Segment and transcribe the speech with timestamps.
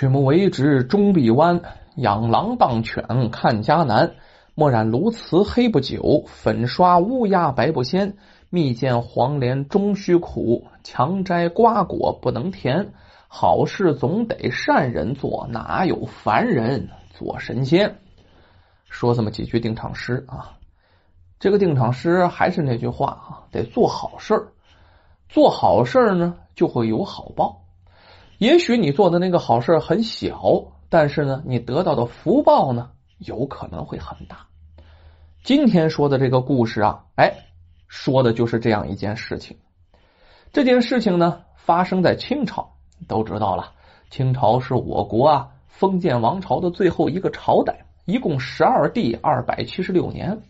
[0.00, 1.60] 曲目为直终必弯，
[1.96, 4.14] 养狼当犬看家难。
[4.54, 8.16] 墨染鸬鹚黑不久，粉刷乌鸦白不鲜。
[8.48, 12.94] 蜜饯黄连终须苦，强摘瓜果不能甜。
[13.28, 17.98] 好事总得善人做，哪有凡人做神仙？
[18.88, 20.56] 说这么几句定场诗啊，
[21.38, 24.48] 这个定场诗还是那句话啊，得做好事儿。
[25.28, 27.60] 做好事呢，就会有好报。
[28.40, 34.46] 也许你做的那个好事很小，但是呢，你得到的福报呢，有可能会很大。
[35.44, 37.34] 今天说的这个故事啊，哎，
[37.86, 39.58] 说的就是这样一件事情。
[40.54, 42.76] 这件事情呢，发生在清朝，
[43.06, 43.72] 都知道了。
[44.08, 50.40] 清朝是我国啊封建王朝的最后一个朝代，一共十二帝二百七十六年。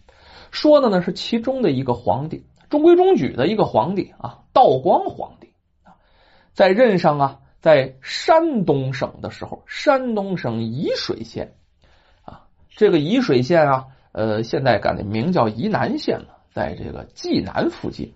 [0.52, 2.46] 说的呢是其中的一个皇帝。
[2.68, 5.54] 中规中矩的一个皇帝啊，道光皇帝，
[6.54, 11.54] 在任上啊，在山东省的时候，山东省沂水县
[12.22, 18.14] 啊，这个沂水县啊，呃，现在改的名叫沂南县了，在这个济南附近，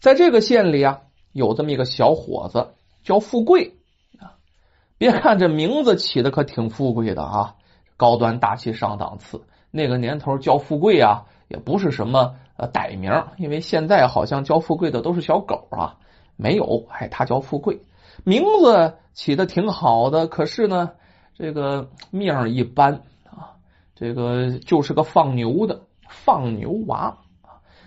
[0.00, 3.74] 在这个县里啊，有这么一个小伙子叫富贵
[4.18, 4.38] 啊，
[4.98, 7.56] 别看这名字起的可挺富贵的啊，
[7.96, 12.36] 高端大气上档次，那个年头叫富贵啊，也不是什么。
[12.56, 15.98] 呃，歹名，因为现在好像叫富贵的都是小狗啊，
[16.36, 17.80] 没有，哎，他叫富贵，
[18.22, 20.92] 名字起的挺好的，可是呢，
[21.34, 23.58] 这个命一般啊，
[23.96, 27.18] 这个就是个放牛的放牛娃，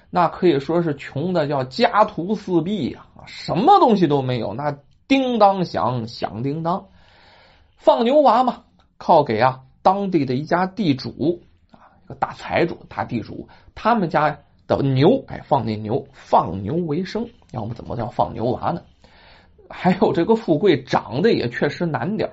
[0.10, 6.88] 那可以说是穷的叫家徒四壁呀，什么东西都没有，那叮当响响叮当，
[7.78, 8.64] 放牛娃嘛，
[8.98, 11.42] 靠给啊当地的一家地主
[11.72, 14.40] 啊，一个大财主大地主，他们家。
[14.68, 18.82] 的牛，哎，放那牛，放牛为生，要么怎么叫放牛娃呢？
[19.70, 22.30] 还有这个富贵长得也确实难点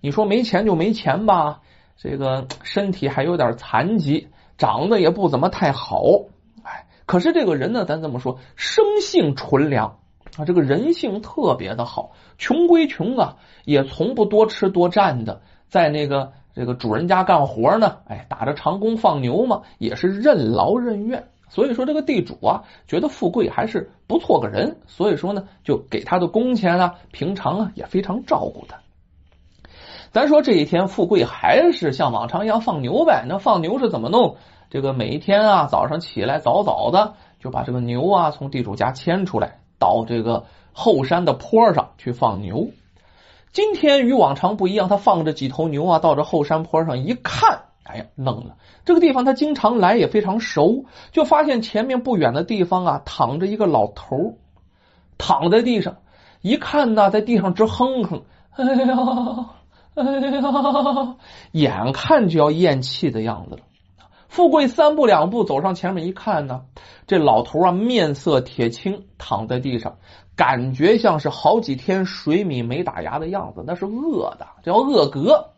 [0.00, 1.60] 你说没钱就没钱吧，
[1.96, 6.02] 这个身体还有点残疾，长得也不怎么太好，
[6.62, 9.98] 哎，可是这个人呢，咱这么说，生性纯良
[10.36, 12.12] 啊，这个人性特别的好。
[12.36, 21.28] 穷归穷啊，也从不多吃多占的，在那个这个主人家干活呢，哎，打着长工放牛嘛，也是任劳任怨。
[21.54, 28.78] 所以说，这个地主啊，觉得富贵还是不错个人，所以说呢，就给他的工钱啊，平常啊也非常照顾他。
[30.10, 33.24] 咱说这一天，富贵还是像往常一样放牛呗。
[33.28, 34.36] 那放牛是怎么弄？
[34.68, 42.70] 这个每一天啊，早上起来早早的就把这个牛啊从地主家牵出来，到这个后山的坡上去放牛。
[43.52, 47.66] 今天与往常不一样，他放着几头牛啊，到这后山坡上一看。
[47.84, 48.56] 哎呀，愣了！
[48.84, 54.38] 这个地方他经常来，也非常熟，就发现前面不远的地方啊，躺着一个老头，
[55.18, 55.98] 躺在地上。
[56.40, 58.22] 一看呢，在地上直哼哼，
[58.56, 59.50] 哎呀，
[59.94, 61.16] 哎呀，
[61.52, 63.60] 眼看就要咽气的样子了。
[64.28, 66.62] 富贵三步两步走上前面一看呢，
[67.06, 69.98] 这老头啊，面色铁青，躺在地上，
[70.34, 75.53] 感觉像是好几天水米没打牙的样子，那是饿的，叫饿嗝。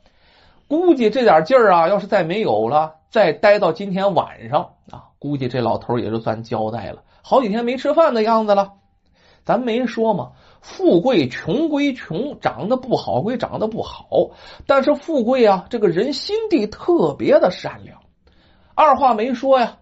[0.69, 7.03] 估计这点劲儿啊，要是再没有了，再待到今天晚上啊，估计这老头也就算交代了。
[7.23, 8.73] 好几天没吃饭的样子了。
[9.45, 14.09] 咱没说嘛，富贵穷归穷，长得不好归长得不好，
[14.67, 18.01] 但是富贵啊，这个人心地特别的善良。
[18.75, 19.79] 二话没说呀，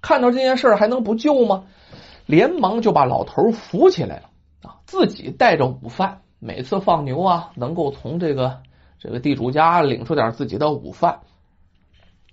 [0.00, 1.64] 看到这件事还能不救吗？
[2.24, 4.30] 连忙就把老头扶起来了
[4.62, 8.62] 啊，自己带着午饭，每次放牛啊，能够从这个。
[9.02, 11.18] 这个地主家领出点自己的午饭，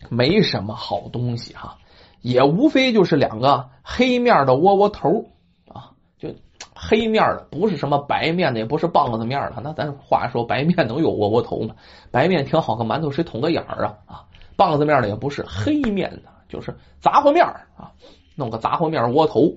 [0.08, 1.80] 没什么好东西哈，
[2.22, 5.26] 也无非就是两个黑面的窝窝头
[5.68, 6.30] 啊，就
[6.76, 9.60] 黑面的，不是什么白面的，也不是棒子面的。
[9.64, 11.74] 那咱话说，白面能有窝窝头吗？
[12.12, 13.98] 白面挺好，个馒头谁捅个眼儿啊？
[14.06, 14.26] 啊，
[14.56, 17.44] 棒子面的也不是，黑面的就是杂货面
[17.76, 17.94] 啊，
[18.36, 19.52] 弄个杂货面窝头，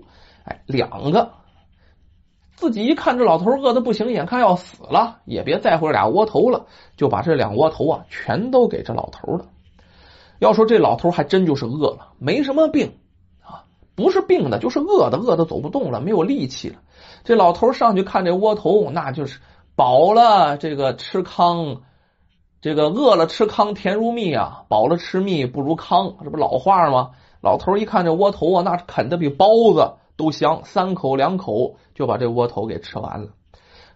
[0.45, 1.31] 哎，两个。
[2.63, 6.67] 自己一看这老头饿的不行，眼看要死了，也别在乎这俩窝头了，
[6.97, 9.47] 就把这两窝头啊全都给这老头了。
[10.39, 12.93] 要说这老头还真就是饿了，没什么病
[13.43, 13.65] 啊，
[13.97, 16.77] 不是病的，就是饿的，饿的走不动了，没有力气了。
[17.25, 19.41] 这老头上去看这窝头，那就是
[19.75, 21.79] 饱了这个吃糠，
[22.61, 27.11] 这个饿了吃糠甜如蜜啊，饱了吃蜜不如糠，这不老话吗？
[27.41, 29.95] 老头一看这窝头啊，那啃的比包子。
[30.17, 33.29] 都香，三口两口就把这窝头给吃完了。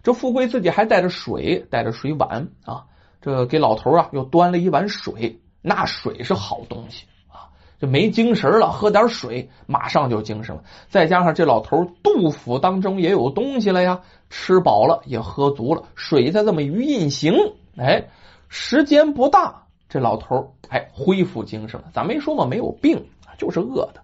[0.03, 2.85] 这富贵自己还带着水，带着水碗啊，
[3.21, 5.41] 这给老头啊又端了一碗水。
[5.61, 10.63] 那水是好东西啊，这没精神了，喝点水马上就精神了。
[10.87, 17.33] 再加上这老头肚腹当中也有东西了呀，吃饱了也喝足了，水再这么一运行，
[17.75, 18.07] 哎，
[18.47, 21.87] 时间不大，这老头哎恢复精神了。
[21.93, 24.03] 咱没说嘛，没有病，就是饿的。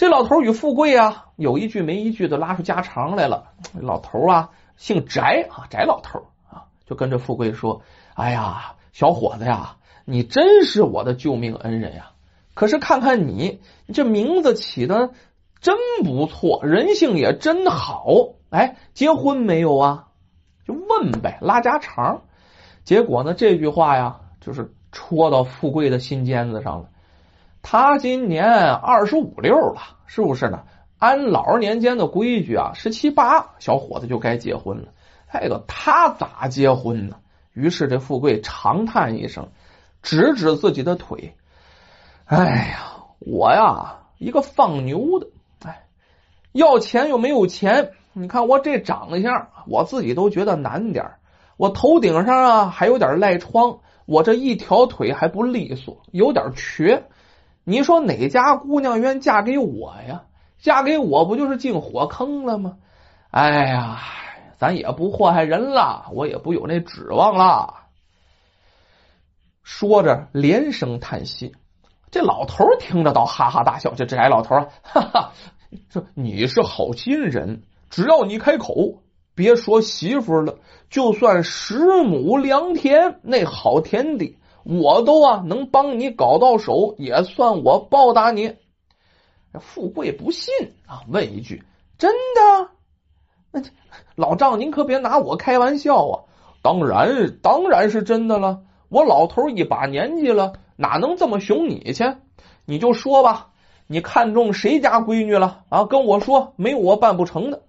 [0.00, 3.52] 这老头与富贵啊有一句没一句的拉出家常来了。
[3.74, 4.48] 老头啊
[4.78, 7.82] 姓翟啊，翟老头啊就跟着富贵说
[8.16, 9.76] ：“哎呀，小伙子呀，
[10.06, 12.12] 你真是我的救命恩人呀！
[12.54, 15.10] 可是看看你，你这名字起的
[15.60, 18.06] 真不错，人性也真好。
[18.48, 20.06] 哎，结婚没有啊？
[20.66, 22.22] 就问呗，拉家常。
[22.84, 26.88] 结果呢，这句话呀，就是戳到富贵的心尖子上了。”
[27.62, 30.64] 他今年二十五六了，是不是呢？
[30.98, 34.88] 按老年间的规矩啊，十七八小伙子就该结婚了。
[35.32, 37.16] 这个他咋结婚呢？
[37.52, 39.48] 于是这富贵长叹一声，
[40.02, 41.34] 指指自己的腿
[42.26, 42.78] ：“哎呀，
[43.18, 45.28] 我呀，一个放牛的，
[45.64, 45.84] 哎，
[46.52, 47.92] 要钱又没有钱。
[48.12, 51.12] 你看我这长相，我自己都觉得难点
[51.56, 57.04] 我头顶上啊还有点赖疮，我这一条腿还不利索，有点瘸。”
[57.70, 60.22] 你说哪家姑娘愿嫁给我呀？
[60.58, 62.78] 嫁给我不就是进火坑了吗？
[63.30, 64.00] 哎呀，
[64.58, 67.74] 咱也不祸害人了，我也不有那指望了。
[69.62, 71.54] 说着连声叹息，
[72.10, 73.94] 这老头听着倒哈哈大笑。
[73.94, 75.32] 这这矮老头啊，哈哈，
[75.90, 78.98] 说你是好心人，只要你开口，
[79.36, 80.58] 别说媳妇了，
[80.90, 84.39] 就算十亩良田，那好田地。
[84.64, 88.56] 我都啊能帮你搞到手，也算我报答你。
[89.60, 90.52] 富贵不信
[90.86, 91.64] 啊，问一句
[91.98, 92.70] ：“真的？”
[93.52, 93.62] 那
[94.14, 96.24] 老丈您可别拿我开玩笑啊！
[96.62, 98.62] 当然，当然是真的了。
[98.88, 102.04] 我老头一把年纪了，哪能这么熊你去？
[102.64, 103.50] 你就说吧，
[103.88, 105.84] 你看中谁家闺女了啊？
[105.84, 107.62] 跟我说，没我办不成的。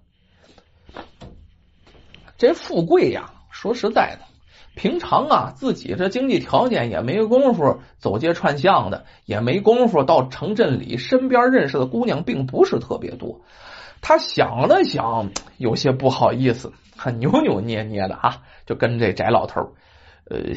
[2.38, 4.31] 这富贵呀，说实在的。
[4.74, 13.42] 平常啊，自己这经济条件也没工夫走街串巷的，也没工夫到城镇里，身边认识的姑娘并不是特别多。
[14.00, 19.74] 他想了想，有些不好意思，很扭扭捏捏的啊，就跟这翟老头
[20.24, 20.54] 呃，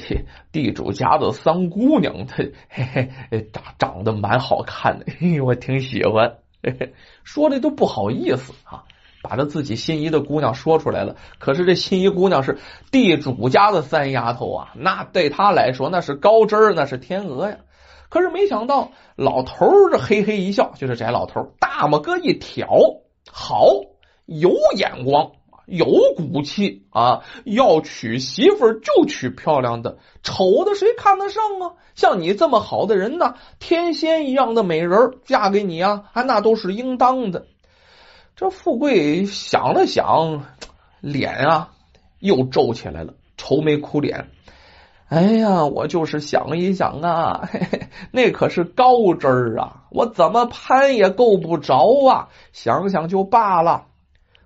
[0.51, 8.85] 地主家的三姑娘，她 嘿嘿长长得蛮好看的，嘿，我挺喜欢，嘿嘿，说的都不好意思啊。
[9.27, 12.59] 把他自己心仪的姑娘说出来了，可是这心仪姑娘是
[12.91, 17.57] 地主家的三丫头啊，那对他来说那是高枝儿，那是天鹅呀。
[18.07, 22.67] 可是没想到老头儿这嘿嘿一笑，就是翟老头大拇哥一挑，
[23.29, 23.67] 好
[24.25, 25.31] 有眼光，
[25.65, 25.85] 有
[26.15, 27.23] 骨气啊！
[27.43, 31.73] 要娶媳妇就娶漂亮的，丑的谁看得上啊？
[31.95, 37.47] 像你这么好的人呢，天仙一样的美人嫁给你啊，啊那都是应当的。
[38.35, 40.43] 这富贵想了想，
[40.99, 41.69] 脸啊
[42.19, 44.27] 又皱起来了，愁眉苦脸。
[45.07, 52.27] 哎呀，我就是想一想啊，嘿嘿那可是高枝儿啊，我怎么攀也够不着啊！
[52.51, 53.85] 想想就罢了。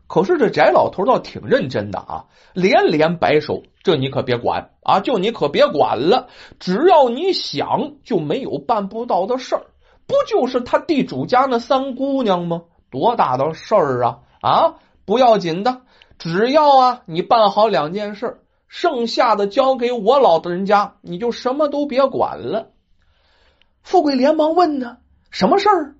[0.06, 6.28] 可是这翟老头倒挺认真的啊，连连摆手：“这你可别管啊，就你可别管了。
[6.60, 9.64] 只要你想，就没有办不到的事儿。
[10.06, 14.76] 不就是他地主家那三姑娘吗？”多大的事儿啊啊！
[15.06, 15.82] 不要紧的，
[16.18, 22.72] 只要啊你办好两件事，剩下的交给我老的人家，你就什么都别管了。
[23.82, 24.98] 富贵连忙问呢
[25.32, 25.96] ：“什么事儿？”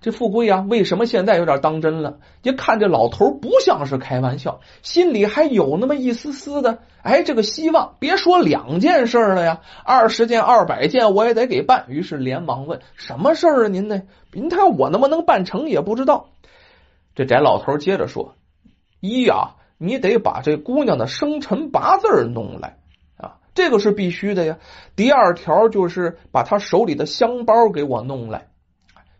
[0.00, 2.18] 这富贵啊，为什么现在有点当真了？
[2.42, 7.96] 一看这老头不像是开玩笑，心里还有那么一丝丝的哎，这个希望。
[7.98, 11.86] 别说两件事了呀，二十件、二百件我也得给办。
[11.88, 13.68] 于是连忙问：“什么事儿啊？
[13.68, 14.02] 您呢？
[14.32, 16.28] 您看我能不能办成也不知道。”
[17.14, 18.34] 这翟老头接着说
[19.00, 22.78] ：“一呀，你得把这姑娘的生辰八字弄来
[23.16, 24.58] 啊，这个是必须的呀。
[24.96, 28.47] 第二条就是把她手里的香包给我弄来。”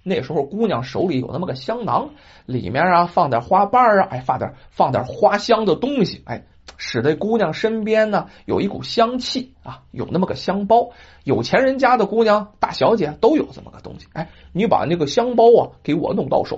[0.02, 2.10] 那时候姑娘手里有那么个香囊，
[2.46, 10.90] 里面啊放点花瓣啊，哎放点放点花香的东西，哎使得姑娘身边呢有一股香气啊，有那么个香包。
[11.24, 16.56] 有钱人家的姑娘大小姐都有这么个东西，哎，你把那个香包啊给我弄到手。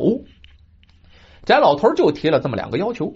[1.45, 3.15] 翟老头就提了这么两个要求。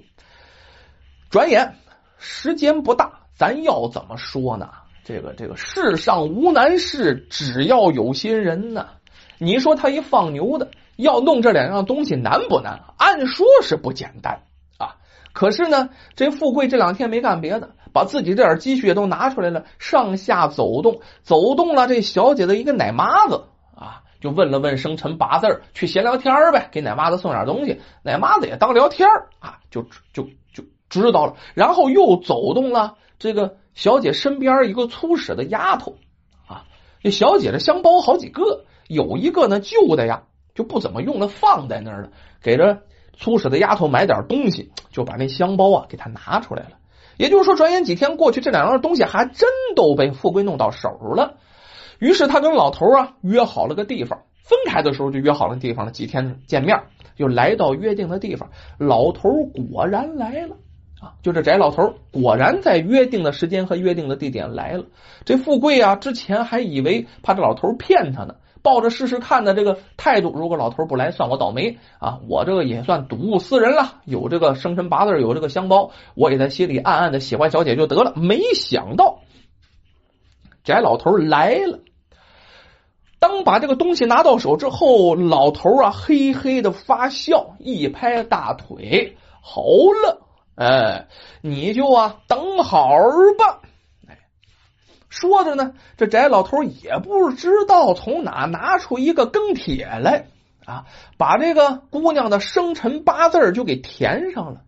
[1.31, 1.75] 转眼
[2.19, 4.71] 时间不大，咱要怎么说呢？
[5.05, 8.89] 这个这个世上无难事，只要有心人呢。
[9.39, 12.83] 你说他一放牛的要弄这两样东西难不难？
[12.97, 14.43] 按说是不简单
[14.79, 14.97] 啊。
[15.33, 29.09] 可是呢，这富贵这两天没干别的，把自己这点积蓄都拿出来了，上下走动，走动了这小姐的一个奶妈子啊，就问了问生辰八字，去闲聊天呗，给奶妈子送点东西，奶妈子也当聊天
[29.41, 31.35] 啊，就就就知道了。
[31.55, 35.97] 然后又走动了这个小姐身边一个粗使的丫头
[36.47, 36.65] 啊，
[37.03, 40.25] 这小姐的香包好几个，有一个呢旧的呀，
[40.55, 42.11] 就不怎么用了，放在那儿了。
[42.43, 42.83] 给这
[43.17, 46.71] 粗使的丫头买点东西，就把那香包啊给他拿出来了。
[47.17, 51.37] 也就是说，转眼几天过去，这两样东西还真都被富贵弄到手了。
[52.01, 55.93] 于是他跟老头啊约好了个地方，分开的时候就约好了地方了。
[55.93, 56.83] 几天见面，
[57.17, 58.51] 就来到约定的地方。
[58.79, 60.57] 老头果然来了
[61.01, 61.15] 啊！
[61.23, 64.85] 就这翟老头果然在约定的时间和约定的地点来了。
[65.25, 72.19] 这富贵啊，之前还以为怕这老头骗他呢，抱着试试看的这个态度，如果老头不来，算我倒霉啊！
[72.31, 78.15] 我这个也算睹物思人了，有这个生辰八字，有这个香包，我也在心里暗暗的喜欢小姐就得了。
[78.17, 79.19] 没想到。
[80.65, 81.81] 翟老头来了，
[83.19, 90.23] 当把这个东西拿到手之后，老头啊嘿嘿的发笑，一拍大腿，好了，
[90.55, 91.09] 哎，
[91.43, 92.89] 你就啊等好
[93.39, 93.61] 吧。
[95.15, 100.27] 说着呢，这翟老头也不知道从哪拿出一个庚帖来
[100.67, 104.63] 啊，把这个姑娘的生辰八字就给填上了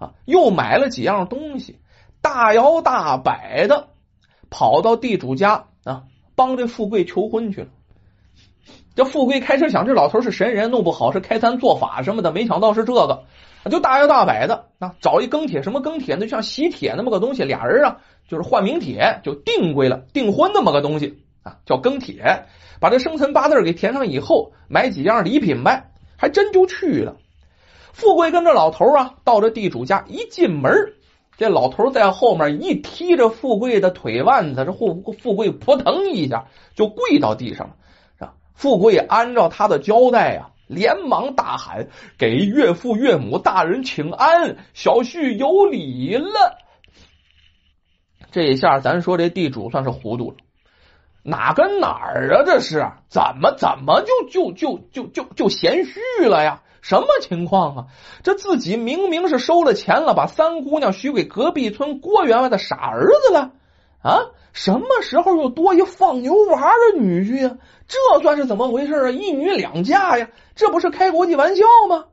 [0.00, 1.78] 啊，又买了几样东西，
[2.20, 3.90] 大摇大摆的。
[4.50, 6.02] 跑到地主家啊，
[6.34, 7.68] 帮这富贵求婚去了。
[8.96, 13.22] 这富贵开始想，这老头是神人，弄不好是开坛做法什么的，没想到是这个，
[13.70, 16.22] 就大摇大摆的啊，找一庚帖，什么庚帖呢？
[16.22, 22.46] 就像喜帖那么个东西，俩人啊，就是换名帖，就定规了，订婚那么个东西啊，叫庚帖。
[22.80, 27.16] 把这生辰八字给填上以后，买几样礼品呗，还真就去了。
[27.92, 30.72] 富贵跟着老头啊，到这地主家，一进门。
[31.38, 37.74] 这老头在后面一踢着富贵的腿腕子，这富富贵扑腾一下就跪到地上了。
[38.18, 41.88] 是富贵按照他的交代啊，连忙大喊
[42.18, 46.58] ：“给岳父岳母大人请安，小婿有礼了。”
[48.32, 50.36] 这一下，咱说这地主算是糊涂了，
[51.22, 52.42] 哪跟哪儿啊？
[52.46, 56.62] 这是怎么怎么就就就就就就嫌虚了呀？
[56.80, 57.86] 什么情况啊？
[58.24, 63.52] 这自己明明是收了钱了，把三姑娘许给隔壁村郭员外的傻儿子了
[64.02, 64.18] 啊？
[64.52, 67.56] 什么时候又多一放牛娃的女婿呀？
[67.88, 69.10] 这算是怎么回事啊？
[69.10, 70.28] 一女两嫁呀？
[70.54, 72.04] 这不是开国际玩笑吗？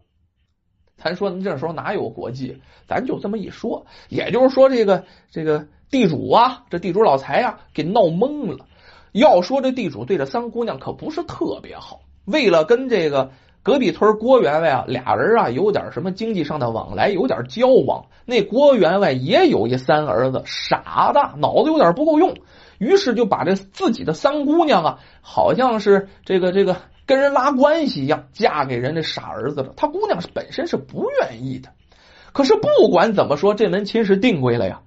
[0.98, 2.62] 咱说这时候哪有国际？
[2.88, 8.66] 咱就这么一说，也就是说这个这个地主啊，这地主老财呀，给闹懵了。
[9.12, 13.32] 要说这地主对这三姑娘可不是特别好，为了跟这个。
[13.62, 18.06] 隔壁村郭员外啊，俩人啊有点什么经济上的往来，有点交往。
[18.26, 22.36] 那郭员外也有一三儿子，傻的，脑子有点不够用，
[22.78, 29.74] 于是就把这自己的三姑娘啊，好像是这个这个跟人拉关系一样，嫁给人家傻儿子了。
[29.76, 31.70] 他姑娘是本身是不愿意的，
[32.32, 34.82] 可是不管怎么说，这门亲事定规了呀。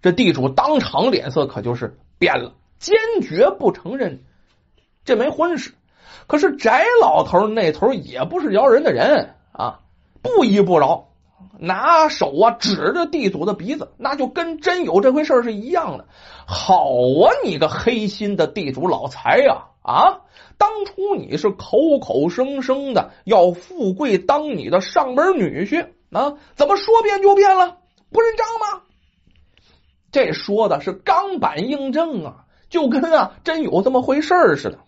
[0.00, 4.20] 这地主当场脸色可就是变了，坚决不承认
[5.04, 5.72] 这门婚事。
[6.26, 9.80] 可是翟老头那头也不是饶人的人啊，
[10.22, 11.08] 不依不饶，
[11.58, 16.06] 拿手啊指着地主的鼻子，那就跟真有这回事是一样的。
[16.46, 16.84] 好
[17.24, 19.64] 啊，你个黑心的地主老财呀！
[19.82, 20.20] 啊，
[20.58, 27.78] 当初你是口口声声的要富贵当你的上门女婿啊，怎么说变就变了？
[28.10, 28.82] 不认账吗？
[30.10, 34.78] 这说的是钢板印证啊，就跟啊真有这么回事似的。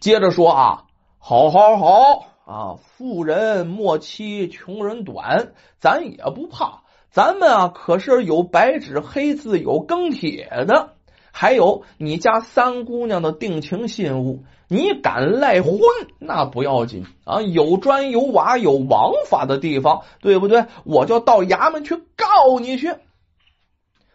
[0.00, 0.84] 接着说啊，
[1.18, 6.80] 好好好啊，富人莫欺穷人短，咱也不怕，
[7.10, 10.94] 咱们啊可是有白纸黑字有庚帖的，
[11.32, 15.78] 还有你家三姑娘的定情信物，你敢赖婚
[16.18, 20.64] 那不要紧啊，有砖有瓦有王法的地方，对不对？
[20.84, 22.94] 我就到衙门去告你去。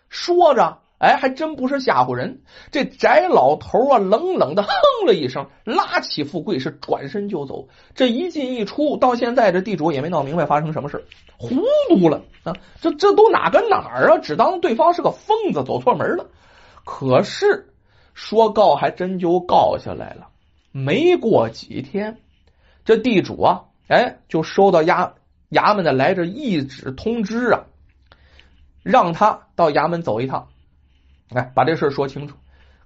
[0.10, 0.80] 说着。
[1.06, 2.42] 哎，还真不是吓唬人。
[2.72, 4.72] 这翟老头啊，冷冷的哼
[5.06, 7.68] 了一声，拉起富贵是转身就走。
[7.94, 11.06] 这一进一出，到现在这地主也没闹明白发生什么事
[11.38, 12.54] 糊涂了啊！
[12.82, 14.18] 这这都哪跟哪儿啊？
[14.18, 16.26] 只当对方是个疯子，走错门了。
[16.84, 17.74] 可是
[18.16, 20.30] 说告还真就告下来了。
[20.72, 22.18] 没过几天，
[22.84, 25.12] 这地主啊，哎，就收到衙
[25.52, 27.66] 衙门的来这一纸通知啊，
[28.82, 30.48] 让他到衙门走一趟。
[31.34, 32.36] 哎，把这事说清楚。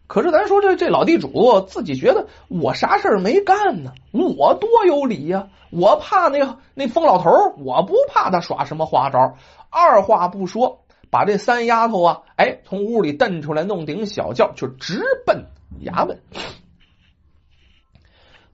[0.07, 5.49] 可是咱说这这老地主自己觉得我啥事儿没干呢，我多有理呀！
[5.69, 7.29] 我怕那那疯老头，
[7.59, 9.35] 我不怕他耍什么花招。
[9.69, 10.79] 二话不说，
[11.11, 15.45] 把这三丫头啊，哎，从屋里蹬出来，弄顶小轿，就直奔
[15.83, 16.19] 衙门。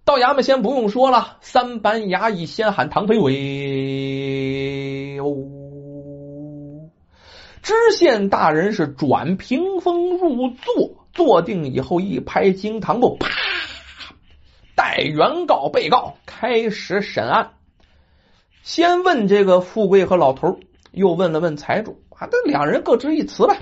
[0.04, 3.34] 到衙门先不用说了，三班衙役先喊唐飞伟
[7.65, 13.27] 知县大人是转屏风入座，坐定以后一拍惊堂木，啪！
[14.75, 17.53] 待原告、被告开始审案。
[18.62, 20.60] 先问这个富贵和老头，
[20.91, 23.57] 又问了问财主啊，这两人各执一词呗。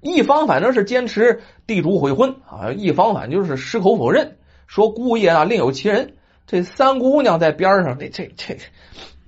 [0.00, 6.16] 一方反正是坚持地主悔婚啊，一方反正就是矢口否认，说姑爷啊另有其人。
[6.48, 8.56] 这三姑娘在边上，这这这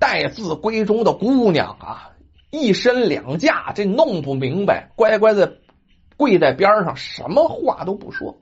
[0.00, 2.10] 待字闺中的姑娘啊，
[2.52, 5.56] 一身两架，这弄不明白，乖乖的
[6.18, 8.40] 跪在边上，什么话都不说。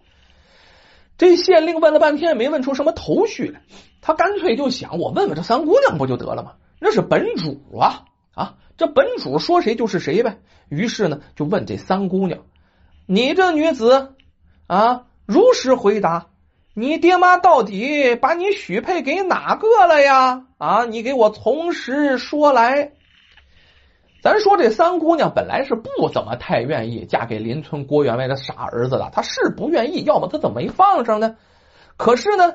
[1.16, 3.60] 这县令问了半天，没问出什么头绪来，
[4.00, 6.54] 他干脆就想，我问问这三姑娘不就得了吗？
[6.80, 10.38] 那是本主啊啊，这本主说谁就是谁呗。
[10.68, 12.40] 于是呢，就问这三姑娘
[13.06, 14.14] ：“你这女子
[14.66, 16.26] 啊，如实回答，
[16.74, 20.46] 你爹妈到底把你许配给哪个了呀？
[20.58, 22.90] 啊，你给我从实说来。”
[24.22, 31.36] 咱说这三姑娘本来是不怎么太愿意嫁给邻村郭员外的傻儿子的，她是不愿意，要么她怎么没放上呢？
[31.96, 32.54] 可是呢，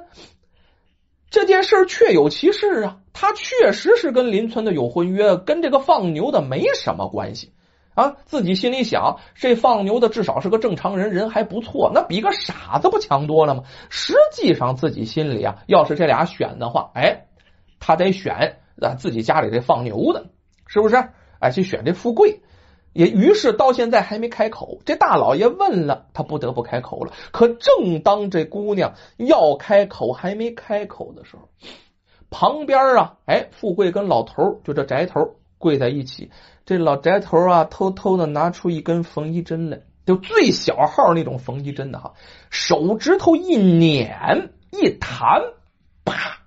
[1.29, 7.53] 这件事确有其事啊，她确实是跟邻村的有婚约，跟这个放牛的没什么关系
[7.95, 8.15] 啊。
[8.25, 13.63] 自己心里想，这放牛的至少是个正常人，人还不错，那比个傻子不强多了吗？
[13.89, 17.25] 实际上自己心里啊，要是这俩选的话，哎，
[17.79, 20.27] 他得选啊自己家里这放牛的，
[20.67, 21.09] 是不是？
[21.45, 22.41] 哎，去选这富贵，
[22.91, 24.79] 也于是到现在还没开口。
[24.83, 27.13] 这大老爷问了，他不得不开口了。
[27.31, 31.49] 可正当这姑娘要开口，还没开口的时候，
[32.31, 36.31] 旁边啊，哎，富贵跟老头就这宅头跪在一起。
[36.65, 42.13] 这老宅头啊，偷偷的拿出一根缝衣针来，就最小号那种缝衣针的哈，
[42.49, 45.43] 手指头一捻一弹，
[46.03, 46.39] 啪！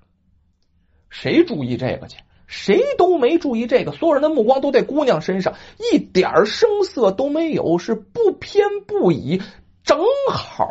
[1.08, 2.18] 谁注意这个去？
[2.48, 5.54] 谁都没注意这个，所有人的目光都在姑娘身上，
[5.92, 9.40] 一点声色都没有，是不偏不倚，
[9.84, 10.00] 正
[10.32, 10.66] 好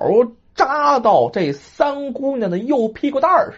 [0.56, 3.54] 扎到这三姑娘的右屁股蛋上。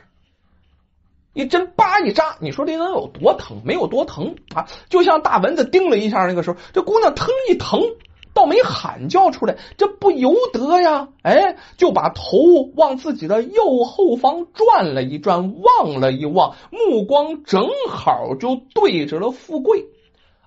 [1.31, 3.61] 一针叭一扎，你说这能有多疼？
[3.63, 7.79] 没有多疼啊，就像大蚊子叮了一下，那个时候，这姑娘腾一疼。
[8.39, 11.09] 倒没喊叫出来，这不由得呀！
[11.23, 19.87] 哎，就把头往自己的右后方转了一转，望了一望，目光正好就对着了富贵。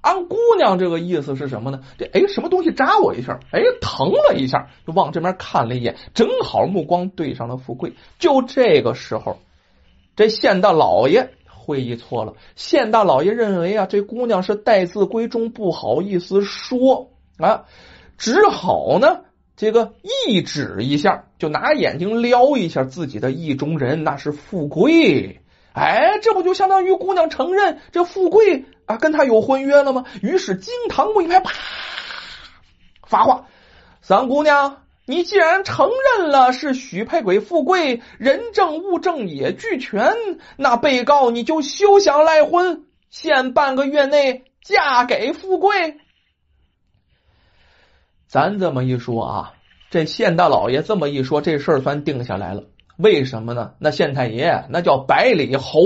[0.00, 1.80] 俺姑娘这个意思是什么呢？
[1.98, 3.38] 这哎，什么东西扎我一下？
[3.52, 7.92] 哎，疼了一下，就往这边看了一眼，正好目光对上了富贵。
[8.18, 9.36] 就这个时候，
[10.16, 12.32] 这县大老爷会意错了。
[12.56, 17.10] 县大老爷认为啊，这姑娘是待字闺中，不好意思说。
[17.46, 17.64] 啊，
[18.18, 19.20] 只好呢，
[19.56, 19.94] 这个
[20.26, 25.40] 一指一下，就拿眼睛撩一下自己的意中人，那是富贵。
[25.74, 30.04] 哎，这不就相当于姑娘承认这富贵啊跟他有婚约了吗？
[30.20, 31.50] 于是惊堂木一拍，啪，
[33.06, 33.46] 发话：
[34.02, 40.14] 三姑娘，你既然承认了是许配给富贵，人证物证也俱全，
[40.56, 46.01] 那被告你就休想赖婚，限半个月内嫁给富贵。
[48.32, 49.52] 咱这么一说啊，
[49.90, 52.64] 这县大老爷这么一说，这事儿算定下来了。
[52.96, 53.72] 为什么呢？
[53.78, 55.82] 那县太爷那叫百里侯，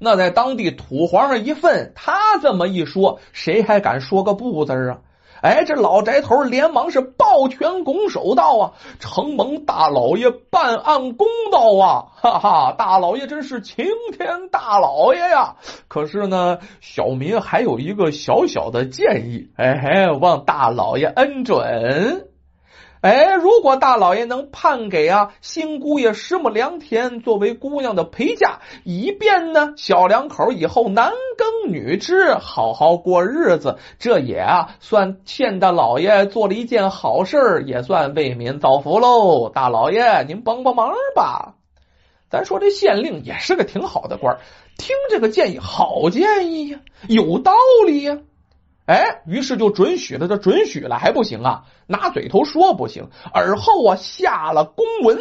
[0.00, 4.98] 那在当地土皇上一份，他这么一说，谁还敢说个不字啊？
[5.42, 12.06] 哎，这老宅头连忙是抱拳拱手道啊：“承蒙大老爷办案公道啊！
[12.16, 15.56] 哈哈，大老爷真是晴天大老爷呀！
[15.88, 22.25] 可是呢，小民还有一个小小的建议，哎嘿，望大老爷恩准。”
[23.02, 39.50] 哎，如果大老爷能判给啊新姑爷十亩良田作为姑娘的陪嫁，以便呢小两口以后男耕女织，好好过日子，这也啊算县大老爷做了一件好事，也算为民造福喽。
[39.50, 41.54] 大老爷，您帮帮忙吧。
[42.28, 44.38] 咱说这县令也是个挺好的官，
[44.78, 47.52] 听这个建议，好建议呀，有道
[47.86, 48.18] 理呀。
[48.86, 51.64] 哎，于是就准许了，这准许了还不行啊？
[51.88, 55.18] 拿嘴头说不行，而后啊下了公文，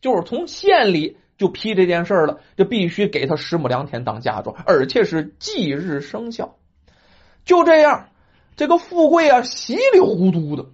[0.00, 6.56] 就是从县里就批这件事了，就必须给他十亩良田当嫁妆，而且是即日生效。
[7.44, 8.10] 就这样，
[8.56, 10.66] 这个富贵啊稀里糊涂的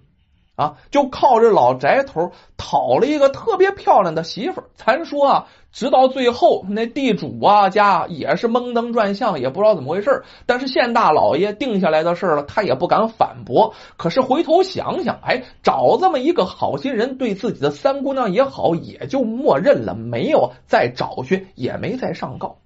[0.57, 4.65] 啊，就靠着老宅头讨了一个特别漂亮的媳妇儿。
[4.75, 5.47] 咱说啊。
[5.69, 13.75] 直到最后，那地主啊家也是蒙登转向，也不知道怎么回事但是县大老爷定下来的事了，他也不敢反驳。
[13.95, 22.57] 可是回头想想，哎，找这么一个好心人，对自己的三姑娘也好，也就默认了，没有再找去，也没再上告。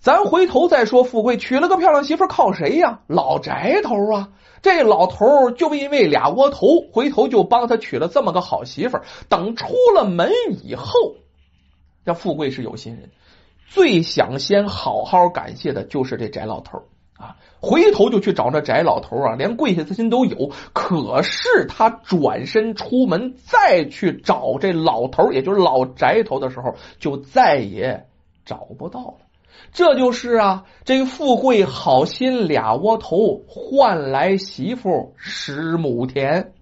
[0.00, 3.00] 咱回头再说，富贵娶了个漂亮媳妇靠谁呀？
[3.06, 4.30] 老宅头啊！
[4.62, 8.98] 这老头就因为俩窝头，回头就帮他娶了这么个好媳妇。
[9.28, 10.32] 等出了门
[10.64, 11.16] 以后，
[12.06, 13.10] 这富贵是有心人，
[13.68, 16.84] 最想先好好感谢的就是这宅老头
[17.18, 17.36] 啊！
[17.60, 20.50] 回头就去找这宅老头啊，连跪下之心都有。
[20.72, 28.06] 可是他转身出门再去找这老头，也就是老宅头的时候，就再也
[28.46, 29.16] 找不到了。
[29.72, 36.52] 这就是啊，这富贵好心俩窝头换来媳妇十亩田。